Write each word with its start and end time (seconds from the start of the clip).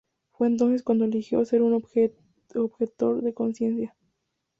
Fue 0.31 0.47
entonces 0.47 0.81
cuando 0.81 1.05
eligió 1.05 1.45
ser 1.45 1.61
un 1.61 1.75
objetor 1.75 3.21
de 3.21 3.33
conciencia. 3.35 3.95